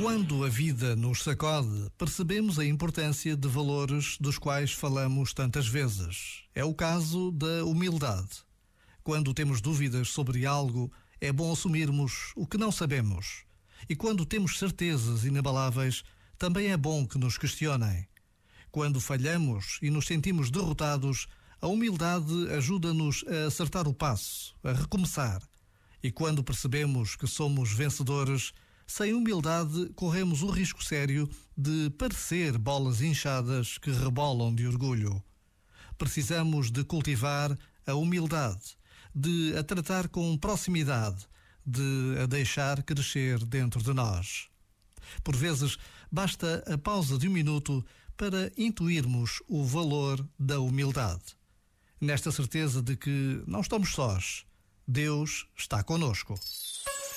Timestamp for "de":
3.36-3.46, 31.56-31.90, 34.54-34.66, 36.70-36.84, 39.14-39.56, 41.64-42.16, 43.82-43.92, 47.18-47.28, 52.82-52.96